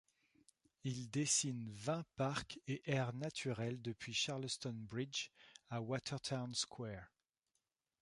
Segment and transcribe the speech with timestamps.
[0.83, 5.29] Ils dessinent vingt parcs et aires naturelles depuis Charlestown Bridge
[5.69, 7.13] à Watertown Square.